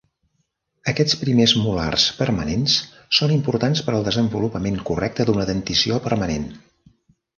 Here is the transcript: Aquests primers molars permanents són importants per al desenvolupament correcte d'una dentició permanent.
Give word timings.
Aquests 0.91 1.17
primers 1.23 1.51
molars 1.65 2.05
permanents 2.23 2.77
són 3.19 3.35
importants 3.35 3.83
per 3.91 3.95
al 3.99 4.09
desenvolupament 4.11 4.81
correcte 4.89 5.27
d'una 5.29 5.47
dentició 5.51 6.01
permanent. 6.09 6.53